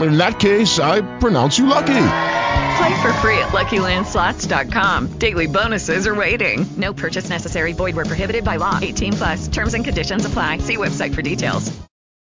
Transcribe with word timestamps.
In 0.00 0.16
that 0.16 0.38
case, 0.38 0.78
I 0.78 1.02
pronounce 1.18 1.58
you 1.58 1.66
lucky. 1.66 1.86
Play 2.78 3.02
for 3.02 3.12
free 3.20 3.38
at 3.38 3.50
LuckyLandSlots.com. 3.52 5.18
Daily 5.18 5.46
bonuses 5.46 6.06
are 6.06 6.14
waiting. 6.14 6.64
No 6.76 6.92
purchase 6.92 7.28
necessary. 7.28 7.72
Void 7.72 7.96
where 7.96 8.06
prohibited 8.06 8.44
by 8.44 8.56
law. 8.56 8.78
18 8.80 9.12
plus. 9.12 9.48
Terms 9.48 9.74
and 9.74 9.84
conditions 9.84 10.24
apply. 10.24 10.58
See 10.58 10.76
website 10.76 11.14
for 11.14 11.22
details. 11.22 11.70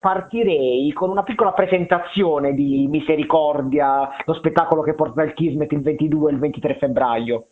Partirei 0.00 0.92
con 0.92 1.10
una 1.10 1.24
piccola 1.24 1.52
presentazione 1.52 2.54
di 2.54 2.86
Misericordia, 2.88 4.08
lo 4.24 4.34
spettacolo 4.34 4.82
che 4.82 4.94
porta 4.94 5.24
il 5.24 5.34
Kismet 5.34 5.72
il 5.72 5.82
22 5.82 6.30
e 6.30 6.34
il 6.34 6.38
23 6.38 6.76
febbraio. 6.78 7.46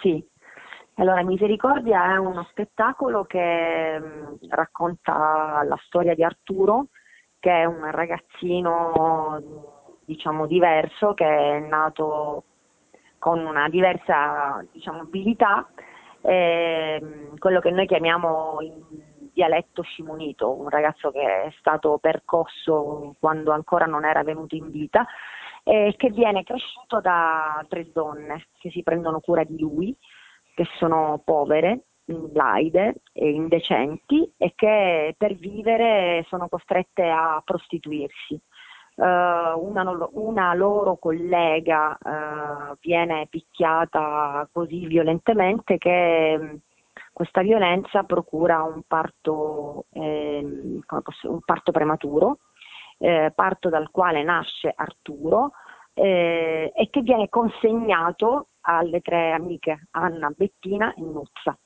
Sì, 0.00 0.24
allora 0.96 1.22
Misericordia 1.22 2.14
è 2.14 2.16
uno 2.16 2.46
spettacolo 2.50 3.24
che 3.24 3.98
mh, 3.98 4.48
racconta 4.50 5.64
la 5.66 5.78
storia 5.84 6.14
di 6.14 6.24
Arturo, 6.24 6.88
che 7.44 7.50
è 7.50 7.64
un 7.66 7.90
ragazzino 7.90 9.42
diciamo 10.06 10.46
diverso, 10.46 11.12
che 11.12 11.26
è 11.26 11.58
nato 11.58 12.44
con 13.18 13.44
una 13.44 13.68
diversa 13.68 14.64
diciamo, 14.72 15.00
abilità, 15.00 15.68
ehm, 16.22 17.36
quello 17.36 17.60
che 17.60 17.70
noi 17.70 17.86
chiamiamo 17.86 18.56
in 18.62 18.72
dialetto 19.34 19.82
scimunito, 19.82 20.58
un 20.58 20.70
ragazzo 20.70 21.10
che 21.10 21.20
è 21.20 21.52
stato 21.58 21.98
percosso 21.98 23.14
quando 23.20 23.52
ancora 23.52 23.84
non 23.84 24.06
era 24.06 24.22
venuto 24.22 24.54
in 24.54 24.70
vita 24.70 25.04
e 25.64 25.92
che 25.98 26.08
viene 26.08 26.44
cresciuto 26.44 27.02
da 27.02 27.62
tre 27.68 27.92
donne 27.92 28.46
che 28.56 28.70
si 28.70 28.82
prendono 28.82 29.20
cura 29.20 29.44
di 29.44 29.58
lui, 29.58 29.94
che 30.54 30.64
sono 30.78 31.20
povere, 31.22 31.88
laide 32.06 32.96
e 33.12 33.30
indecenti 33.30 34.30
e 34.36 34.52
che 34.54 35.14
per 35.16 35.34
vivere 35.34 36.24
sono 36.28 36.48
costrette 36.48 37.08
a 37.08 37.40
prostituirsi. 37.44 38.38
Uh, 38.96 39.58
una, 39.58 40.08
una, 40.12 40.54
loro 40.54 40.96
collega 40.98 41.98
uh, 42.00 42.76
viene 42.80 43.26
picchiata 43.28 44.48
così 44.52 44.86
violentemente 44.86 45.78
che 45.78 46.36
um, 46.38 46.60
questa 47.12 47.42
violenza 47.42 48.04
procura 48.04 48.62
un 48.62 48.82
parto, 48.86 49.86
eh, 49.92 50.80
posso, 50.86 51.30
un 51.30 51.40
parto 51.44 51.72
prematuro, 51.72 52.38
eh, 52.98 53.32
parto 53.34 53.68
dal 53.68 53.90
quale 53.90 54.22
nasce 54.22 54.72
Arturo 54.74 55.52
eh, 55.94 56.72
e 56.74 56.90
che 56.90 57.00
viene 57.02 57.28
consegnato 57.28 58.48
alle 58.62 59.00
tre 59.00 59.32
amiche 59.32 59.88
Anna, 59.92 60.30
Bettina 60.36 60.94
e 60.94 61.00
Nuzza. 61.00 61.56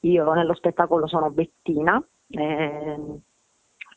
Io 0.00 0.32
nello 0.32 0.54
spettacolo 0.54 1.06
sono 1.06 1.30
Bettina 1.30 2.02
ehm, 2.28 3.20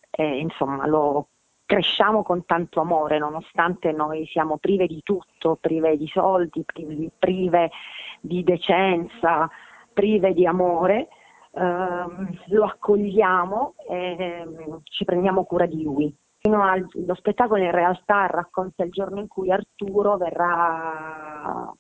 e 0.10 0.40
insomma 0.40 0.88
lo 0.88 1.28
cresciamo 1.66 2.24
con 2.24 2.44
tanto 2.46 2.82
amore 2.82 3.18
nonostante 3.18 3.92
noi 3.92 4.26
siamo 4.26 4.58
prive 4.58 4.88
di 4.88 5.02
tutto, 5.04 5.58
prive 5.62 5.96
di 5.96 6.08
soldi, 6.08 6.64
prive, 6.66 7.12
prive 7.18 7.72
di 8.20 8.44
decenza, 8.44 9.50
prive 9.94 10.34
di 10.34 10.46
amore, 10.46 11.08
ehm, 11.54 12.40
lo 12.48 12.66
accogliamo 12.66 13.76
e 13.88 14.16
ehm, 14.18 14.82
ci 14.84 15.06
prendiamo 15.06 15.46
cura 15.46 15.66
di 15.66 15.84
lui. 15.84 16.14
Al, 16.44 16.88
lo 17.06 17.14
spettacolo 17.14 17.64
in 17.64 17.72
realtà 17.72 18.26
racconta 18.26 18.84
il 18.84 18.90
giorno 18.90 19.20
in 19.20 19.28
cui 19.28 19.52
Arturo 19.52 20.18
verrà 20.18 21.72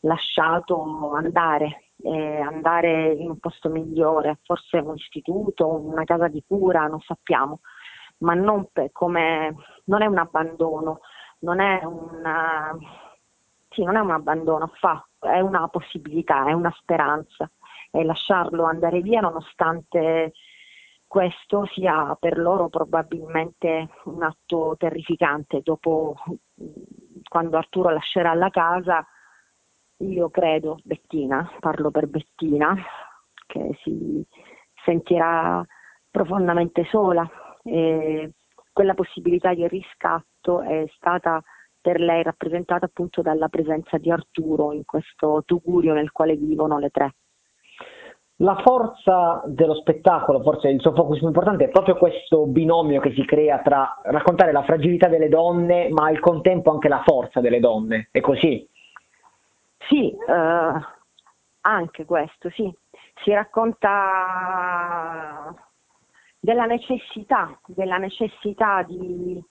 lasciato 0.00 1.12
andare, 1.14 1.83
eh, 2.04 2.40
andare 2.40 3.12
in 3.12 3.30
un 3.30 3.38
posto 3.38 3.68
migliore, 3.68 4.38
forse 4.44 4.78
un 4.78 4.94
istituto, 4.94 5.68
una 5.68 6.04
casa 6.04 6.28
di 6.28 6.42
cura, 6.46 6.86
non 6.86 7.00
sappiamo 7.00 7.60
ma 8.18 8.34
non, 8.34 8.68
come, 8.92 9.54
non 9.84 10.02
è 10.02 10.06
un 10.06 10.18
abbandono, 10.18 11.00
non 11.40 11.60
è, 11.60 11.82
una, 11.84 12.76
sì, 13.68 13.82
non 13.82 13.96
è 13.96 14.00
un 14.00 14.10
abbandono, 14.10 14.70
fa, 14.78 15.06
è 15.18 15.40
una 15.40 15.68
possibilità, 15.68 16.46
è 16.46 16.52
una 16.52 16.72
speranza 16.78 17.50
e 17.90 18.04
lasciarlo 18.04 18.64
andare 18.64 19.00
via 19.00 19.20
nonostante 19.20 20.32
questo 21.06 21.66
sia 21.66 22.16
per 22.18 22.38
loro 22.38 22.68
probabilmente 22.68 23.88
un 24.04 24.22
atto 24.22 24.74
terrificante. 24.78 25.60
Dopo, 25.62 26.16
quando 27.28 27.56
Arturo 27.56 27.90
lascerà 27.90 28.34
la 28.34 28.50
casa, 28.50 29.06
io 29.98 30.30
credo, 30.30 30.78
Bettina, 30.82 31.50
parlo 31.60 31.90
per 31.90 32.06
Bettina, 32.06 32.76
che 33.46 33.78
si 33.82 34.24
sentirà 34.84 35.64
profondamente 36.10 36.84
sola 36.84 37.28
eh, 37.64 38.30
quella 38.72 38.94
possibilità 38.94 39.54
di 39.54 39.66
riscatto 39.68 40.60
è 40.60 40.84
stata 40.96 41.42
per 41.80 42.00
lei 42.00 42.22
rappresentata 42.22 42.86
appunto 42.86 43.22
dalla 43.22 43.48
presenza 43.48 43.98
di 43.98 44.10
Arturo 44.10 44.72
in 44.72 44.84
questo 44.84 45.42
tugurio 45.46 45.94
nel 45.94 46.12
quale 46.12 46.34
vivono 46.34 46.78
le 46.78 46.90
tre. 46.90 47.14
La 48.38 48.60
forza 48.64 49.42
dello 49.46 49.74
spettacolo, 49.74 50.42
forse 50.42 50.68
il 50.68 50.80
suo 50.80 50.92
focus 50.92 51.18
più 51.18 51.28
importante, 51.28 51.66
è 51.66 51.68
proprio 51.68 51.96
questo 51.96 52.46
binomio 52.46 53.00
che 53.00 53.12
si 53.12 53.24
crea 53.24 53.60
tra 53.60 54.00
raccontare 54.02 54.50
la 54.50 54.64
fragilità 54.64 55.06
delle 55.06 55.28
donne, 55.28 55.88
ma 55.90 56.06
al 56.06 56.18
contempo 56.18 56.72
anche 56.72 56.88
la 56.88 57.02
forza 57.06 57.40
delle 57.40 57.60
donne. 57.60 58.08
È 58.10 58.20
così? 58.20 58.68
Sì, 59.88 60.10
eh, 60.10 60.80
anche 61.62 62.04
questo, 62.04 62.50
sì. 62.50 62.72
Si 63.22 63.32
racconta 63.32 63.94
della 66.40 66.66
necessità, 66.66 67.58
della 67.66 67.96
necessità 67.96 68.82
di, 68.82 69.42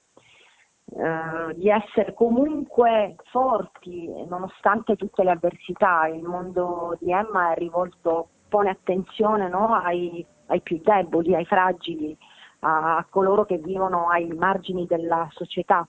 eh, 0.96 1.54
di, 1.56 1.70
essere 1.70 2.14
comunque 2.14 3.16
forti 3.32 4.08
nonostante 4.28 4.96
tutte 4.96 5.24
le 5.24 5.32
avversità. 5.32 6.08
Il 6.08 6.24
mondo 6.24 6.96
di 7.00 7.12
Emma 7.12 7.54
è 7.54 7.58
rivolto, 7.58 8.30
pone 8.48 8.70
attenzione 8.70 9.50
no, 9.50 9.74
ai, 9.74 10.26
ai, 10.48 10.62
più 10.62 10.80
deboli, 10.84 11.36
ai 11.36 11.46
fragili, 11.46 12.16
a, 12.60 12.98
a, 12.98 13.06
coloro 13.10 13.46
che 13.46 13.58
vivono 13.58 14.10
ai 14.10 14.28
margini 14.28 14.86
della 14.86 15.28
società. 15.32 15.88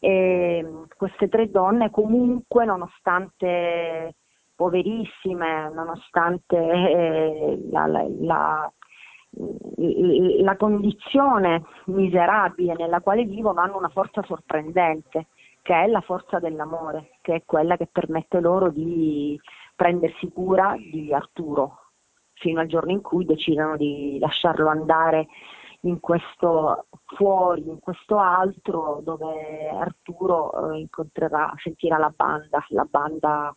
E 0.00 0.66
queste 0.96 1.28
tre 1.28 1.50
donne 1.50 1.90
comunque, 1.90 2.64
nonostante 2.64 4.14
poverissime, 4.54 5.70
nonostante 5.72 6.56
eh, 6.56 7.58
la, 7.70 7.86
la, 7.86 8.06
la 8.20 8.72
la 9.32 10.56
condizione 10.56 11.62
miserabile 11.86 12.74
nella 12.74 13.00
quale 13.00 13.24
vivono 13.24 13.60
hanno 13.60 13.78
una 13.78 13.88
forza 13.88 14.22
sorprendente, 14.22 15.26
che 15.62 15.74
è 15.74 15.86
la 15.86 16.00
forza 16.00 16.38
dell'amore, 16.38 17.18
che 17.20 17.34
è 17.36 17.42
quella 17.44 17.76
che 17.76 17.86
permette 17.86 18.40
loro 18.40 18.70
di 18.70 19.38
prendersi 19.76 20.28
cura 20.30 20.74
di 20.76 21.12
Arturo, 21.12 21.78
fino 22.34 22.60
al 22.60 22.66
giorno 22.66 22.90
in 22.90 23.02
cui 23.02 23.24
decidono 23.24 23.76
di 23.76 24.18
lasciarlo 24.18 24.68
andare 24.68 25.28
in 25.82 26.00
questo 26.00 26.86
fuori, 27.04 27.66
in 27.66 27.78
questo 27.78 28.18
altro 28.18 29.00
dove 29.02 29.68
Arturo 29.68 30.72
eh, 30.72 30.80
incontrerà, 30.80 31.52
sentirà 31.56 31.96
la 31.98 32.12
banda, 32.14 32.64
la 32.68 32.86
banda 32.88 33.56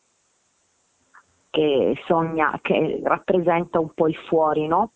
che 1.50 2.02
sogna, 2.06 2.58
che 2.62 3.02
rappresenta 3.04 3.80
un 3.80 3.94
po' 3.94 4.08
il 4.08 4.16
fuori, 4.28 4.68
no? 4.68 4.94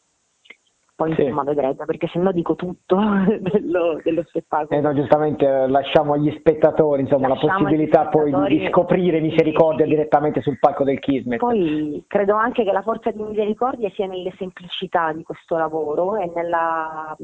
Poi 0.97 1.13
Sì. 1.13 1.21
insomma 1.21 1.43
vedrete, 1.43 1.85
perché 1.85 2.07
se 2.07 2.17
no 2.17 2.31
dico 2.31 2.55
tutto 2.55 2.97
dello, 3.39 3.99
dello 4.03 4.23
spettacolo. 4.23 4.79
Eh 4.79 4.81
no, 4.81 4.95
giustamente 4.95 5.45
eh, 5.45 5.67
lasciamo 5.67 6.13
agli 6.13 6.35
spettatori 6.39 7.03
insomma, 7.03 7.27
la 7.27 7.35
Lasciamo 7.35 7.53
agli 7.53 7.61
possibilità 7.61 8.07
poi 8.07 8.33
di, 8.47 8.57
di 8.57 8.67
scoprire 8.69 9.19
Misericordia 9.19 9.85
direttamente 9.85 10.41
sul 10.41 10.57
palco 10.57 10.83
del 10.83 10.97
Kismet. 10.97 11.37
Poi 11.37 12.03
credo 12.07 12.33
anche 12.33 12.63
che 12.63 12.71
la 12.71 12.81
forza 12.81 13.11
di 13.11 13.21
misericordia 13.21 13.91
sia 13.91 14.07
nelle 14.07 14.33
semplicità 14.39 15.13
di 15.13 15.21
questo 15.21 15.55
lavoro 15.55 16.15
e 16.15 16.31
nella, 16.33 17.15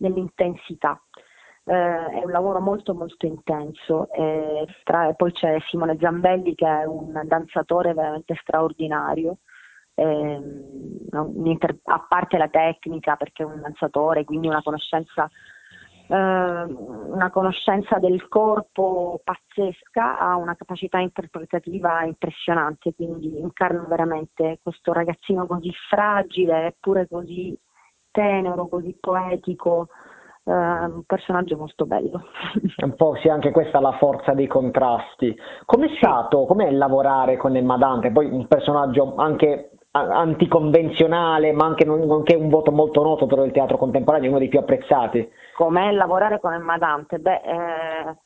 nell'intensità. 0.00 1.00
Eh, 1.64 1.72
è 1.72 2.22
un 2.22 2.30
lavoro 2.30 2.60
molto 2.60 2.92
molto 2.94 3.24
intenso. 3.24 4.12
e 4.12 4.66
tra- 4.84 5.14
poi 5.14 5.32
c'è 5.32 5.56
Simone 5.68 5.96
Zambelli 5.98 6.54
che 6.54 6.66
è 6.66 6.84
un 6.84 7.18
danzatore 7.24 7.94
veramente 7.94 8.34
straordinario. 8.42 9.38
Ehm, 9.96 11.08
a 11.84 12.06
parte 12.08 12.38
la 12.38 12.48
tecnica 12.48 13.16
perché 13.16 13.42
è 13.42 13.46
un 13.46 13.60
danzatore, 13.60 14.24
quindi 14.24 14.46
una 14.46 14.62
conoscenza 14.62 15.28
ehm, 16.08 16.76
una 17.12 17.30
conoscenza 17.30 17.98
del 17.98 18.28
corpo 18.28 19.20
pazzesca, 19.24 20.18
ha 20.18 20.36
una 20.36 20.54
capacità 20.54 20.98
interpretativa 20.98 22.04
impressionante, 22.04 22.94
quindi 22.94 23.38
incarna 23.38 23.84
veramente 23.88 24.60
questo 24.62 24.92
ragazzino 24.92 25.46
così 25.46 25.72
fragile 25.88 26.66
eppure 26.66 27.08
così 27.08 27.58
tenero, 28.10 28.68
così 28.68 28.96
poetico, 28.98 29.88
eh, 30.44 30.52
un 30.52 31.02
personaggio 31.04 31.56
molto 31.56 31.86
bello. 31.86 32.22
Un 32.82 32.94
po' 32.94 33.16
sì, 33.16 33.28
anche 33.28 33.50
questa 33.50 33.80
la 33.80 33.92
forza 33.98 34.32
dei 34.32 34.46
contrasti. 34.46 35.36
Com'è 35.64 35.88
stato, 35.96 36.46
com'è 36.46 36.70
lavorare 36.70 37.36
con 37.36 37.56
Emma 37.56 37.76
Dante? 37.76 38.10
Poi 38.10 38.26
un 38.30 38.46
personaggio 38.46 39.16
anche 39.16 39.75
anticonvenzionale, 39.98 41.52
ma 41.52 41.64
anche 41.64 41.84
non- 41.84 42.00
nonché 42.00 42.34
un 42.34 42.48
voto 42.48 42.70
molto 42.70 43.02
noto 43.02 43.26
per 43.26 43.38
il 43.44 43.52
teatro 43.52 43.76
contemporaneo, 43.76 44.30
uno 44.30 44.38
dei 44.38 44.48
più 44.48 44.58
apprezzati. 44.58 45.28
Com'è 45.54 45.90
lavorare 45.92 46.40
con 46.40 46.52
Emma 46.52 46.78
Dante? 46.78 47.18
Beh, 47.18 47.40
eh, 47.42 48.16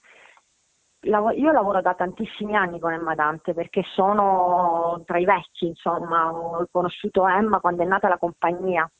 lavo- 1.09 1.31
io 1.31 1.53
lavoro 1.53 1.81
da 1.81 1.95
tantissimi 1.95 2.55
anni 2.57 2.79
con 2.79 2.93
Emma 2.93 3.15
Dante 3.15 3.55
perché 3.55 3.83
sono 3.95 5.03
tra 5.07 5.19
i 5.19 5.25
vecchi, 5.25 5.67
insomma, 5.67 6.33
ho 6.33 6.67
conosciuto 6.71 7.27
Emma 7.27 7.61
quando 7.61 7.83
è 7.83 7.87
nata 7.87 8.09
la 8.09 8.19
compagnia, 8.19 8.91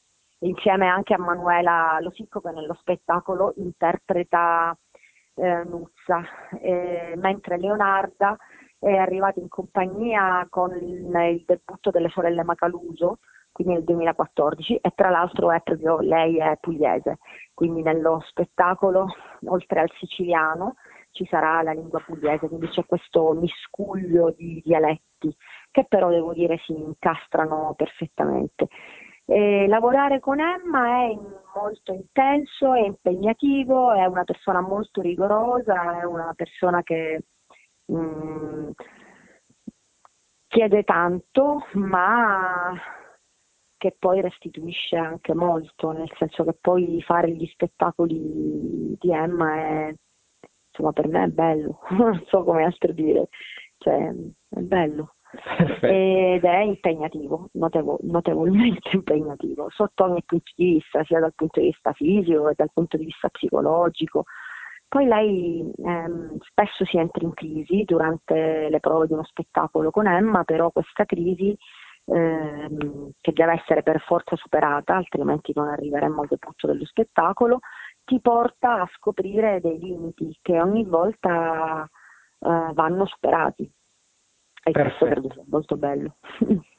insieme 0.41 0.87
anche 0.87 1.15
a 1.15 1.19
Manuela 1.19 1.99
Losicco 2.01 2.41
che 2.41 2.51
nello 2.51 2.75
spettacolo 2.75 3.53
interpreta 3.57 4.77
eh, 5.35 5.65
Nuzza, 5.65 6.23
Eh, 6.61 7.15
mentre 7.17 7.59
Leonarda 7.59 8.37
è 8.81 8.97
arrivata 8.97 9.39
in 9.39 9.49
compagnia 9.49 10.47
con 10.49 10.73
il, 10.73 11.15
il 11.33 11.45
debutto 11.47 11.91
delle 11.91 12.09
sorelle 12.09 12.43
Macaluso, 12.43 13.19
quindi 13.53 13.75
nel 13.75 13.85
2014, 13.85 14.77
e 14.77 14.93
tra 14.95 15.11
l'altro 15.11 15.53
è 15.53 15.61
proprio 15.61 16.01
lei 16.01 16.39
è 16.39 16.57
pugliese, 16.59 17.19
quindi 17.55 17.83
nello 17.83 18.23
spettacolo, 18.27 19.07
oltre 19.47 19.81
al 19.81 19.91
siciliano, 19.99 20.77
ci 21.13 21.27
sarà 21.27 21.61
la 21.63 21.73
lingua 21.73 22.01
pugliese, 22.01 22.49
quindi 22.49 22.69
c'è 22.69 22.87
questo 22.87 23.33
miscuglio 23.33 24.33
di 24.37 24.63
dialetti 24.65 25.37
che 25.71 25.85
però 25.89 26.09
devo 26.09 26.33
dire 26.33 26.59
si 26.65 26.73
incastrano 26.73 27.75
perfettamente. 27.77 28.69
E 29.25 29.67
lavorare 29.69 30.19
con 30.19 30.41
Emma 30.41 31.05
è 31.05 31.17
molto 31.55 31.93
intenso, 31.93 32.75
è 32.75 32.81
impegnativo, 32.81 33.93
è 33.93 34.05
una 34.07 34.25
persona 34.25 34.61
molto 34.61 35.01
rigorosa, 35.01 36.01
è 36.01 36.05
una 36.05 36.33
persona 36.35 36.83
che 36.83 37.25
mm, 37.91 38.71
chiede 40.47 40.83
tanto, 40.85 41.67
ma 41.75 42.73
che 43.77 43.97
poi 43.99 44.21
restituisce 44.21 44.97
anche 44.97 45.35
molto, 45.35 45.93
nel 45.93 46.11
senso 46.19 46.45
che 46.45 46.57
poi 46.61 47.01
fare 47.03 47.31
gli 47.33 47.47
spettacoli 47.47 48.97
di 48.99 49.11
Emma 49.11 49.55
è, 49.55 49.95
insomma, 50.69 50.93
per 50.93 51.09
me 51.09 51.25
è 51.25 51.29
bello, 51.29 51.81
non 51.97 52.23
so 52.27 52.45
come 52.45 52.65
altro 52.65 52.93
dire, 52.93 53.29
cioè 53.79 54.09
è 54.51 54.61
bello 54.61 55.15
Perfetto. 55.31 55.87
ed 55.87 56.45
è 56.45 56.59
impegnativo, 56.59 57.51
notevo- 57.53 58.01
notevolmente 58.03 58.91
impegnativo, 58.95 59.69
sotto 59.71 60.05
ogni 60.05 60.23
punto 60.25 60.51
di 60.57 60.73
vista, 60.75 61.05
sia 61.05 61.21
dal 61.21 61.35
punto 61.35 61.61
di 61.61 61.67
vista 61.67 61.93
fisico 61.93 62.45
che 62.47 62.55
dal 62.57 62.71
punto 62.73 62.97
di 62.97 63.05
vista 63.05 63.29
psicologico. 63.29 64.25
Poi 64.91 65.07
lei 65.07 65.73
ehm, 65.85 66.37
spesso 66.41 66.85
si 66.85 66.99
entra 66.99 67.25
in 67.25 67.33
crisi 67.33 67.85
durante 67.85 68.69
le 68.69 68.81
prove 68.81 69.07
di 69.07 69.13
uno 69.13 69.23
spettacolo 69.23 69.93
con 69.93 70.09
Emma, 70.09 70.43
però 70.43 70.73
questa 70.73 71.05
crisi 71.05 71.57
ehm, 72.07 73.11
che 73.21 73.33
deve 73.33 73.53
essere 73.53 73.85
per 73.85 74.01
forza 74.01 74.35
superata, 74.35 74.97
altrimenti 74.97 75.53
non 75.55 75.69
arriveremmo 75.69 76.23
al 76.23 76.27
debutto 76.27 76.67
dello 76.67 76.85
spettacolo, 76.85 77.61
ti 78.05 78.21
porta 78.21 78.81
a 78.81 78.91
scoprire 78.97 79.61
dei 79.61 79.79
limiti 79.79 80.37
che 80.43 80.61
ogni 80.61 80.85
volta 80.85 81.85
eh, 81.85 82.71
vanno 82.73 83.07
superati. 83.07 83.63
E 83.63 84.73
questo 84.73 85.05
Perfetto. 85.05 85.07
credo 85.07 85.33
sia 85.35 85.45
molto 85.47 85.77
bello. 85.77 86.17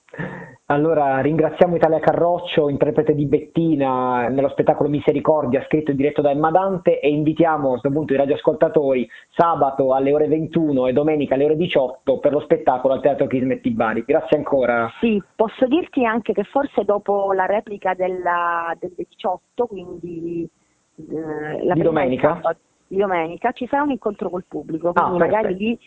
Allora 0.66 1.20
ringraziamo 1.20 1.76
Italia 1.76 2.00
Carroccio, 2.00 2.70
interprete 2.70 3.14
di 3.14 3.26
Bettina 3.26 4.28
nello 4.30 4.50
spettacolo 4.50 4.88
Misericordia, 4.88 5.64
scritto 5.66 5.92
e 5.92 5.96
diretto 5.96 6.22
da 6.22 6.32
Emma 6.32 6.50
Dante 6.50 7.00
e 7.00 7.10
invitiamo 7.10 7.68
a 7.68 7.70
questo 7.72 7.90
punto 7.92 8.14
i 8.14 8.18
radioascoltatori 8.18 9.08
sabato 9.30 9.94
alle 9.94 10.14
ore 10.14 10.28
21 10.28 10.88
e 10.88 10.94
domenica 10.94 11.36
alle 11.36 11.46
ore 11.46 11.58
18 11.58 12.20
per 12.20 12.32
lo 12.32 12.40
spettacolo 12.42 12.94
al 12.94 13.02
Teatro 13.02 13.28
Kismet 13.28 13.62
di 13.62 13.72
Bari. 13.72 14.04
Grazie 14.06 14.38
ancora. 14.38 14.90
Sì, 15.00 15.22
posso 15.36 15.66
dirti 15.68 16.06
anche 16.06 16.32
che 16.32 16.44
forse 16.44 16.86
dopo 16.86 17.34
la 17.34 17.46
replica 17.46 17.94
della, 17.94 18.74
del 18.80 18.94
18, 18.96 19.66
quindi 19.66 20.48
eh, 20.96 21.64
la 21.66 21.74
Di 21.74 21.82
domenica? 21.82 22.36
sabato- 22.36 22.60
di 22.88 22.98
domenica, 22.98 23.52
ci 23.54 23.68
sarà 23.68 23.84
un 23.84 23.92
incontro 23.92 24.30
col 24.30 24.44
pubblico, 24.46 24.92
quindi 24.92 25.12
Ah, 25.16 25.18
magari 25.18 25.56
lì 25.56 25.80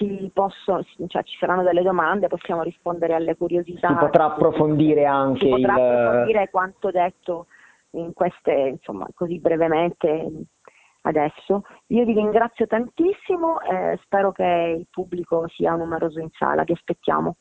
si 0.00 0.30
possono, 0.32 0.82
cioè, 1.08 1.22
ci 1.24 1.36
saranno 1.38 1.62
delle 1.62 1.82
domande, 1.82 2.28
possiamo 2.28 2.62
rispondere 2.62 3.14
alle 3.14 3.36
curiosità. 3.36 3.88
Si 3.88 3.94
potrà 3.94 4.24
approfondire 4.26 5.04
anche 5.04 5.44
Si 5.44 5.48
potrà 5.50 5.74
il- 5.74 5.80
approfondire 5.80 6.48
quanto 6.50 6.90
detto 6.90 7.46
in 7.92 8.12
queste, 8.14 8.52
insomma, 8.52 9.06
così 9.14 9.38
brevemente 9.38 10.30
adesso. 11.02 11.64
Io 11.88 12.04
vi 12.04 12.12
ringrazio 12.14 12.66
tantissimo 12.66 13.60
e 13.62 13.98
spero 14.04 14.32
che 14.32 14.76
il 14.78 14.86
pubblico 14.90 15.46
sia 15.48 15.74
numeroso 15.74 16.18
in 16.20 16.28
sala, 16.38 16.62
vi 16.62 16.72
aspettiamo. 16.72 17.36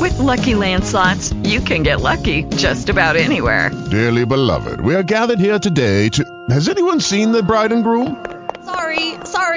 With 0.00 0.18
Lucky 0.18 0.54
Land 0.54 0.82
slots, 0.82 1.32
you 1.44 1.60
can 1.62 1.82
get 1.82 2.00
lucky 2.00 2.44
just 2.56 2.88
about 2.90 3.16
anywhere. 3.16 3.70
Dearly 3.90 4.24
beloved, 4.26 4.80
we 4.80 4.94
are 4.94 5.02
gathered 5.02 5.40
here 5.40 5.58
today 5.58 6.08
to. 6.10 6.22
Has 6.50 6.68
anyone 6.68 7.00
seen 7.00 7.32
the 7.32 7.42
bride 7.42 7.72
and 7.72 7.82
groom? 7.82 8.16
Sorry, 8.60 9.17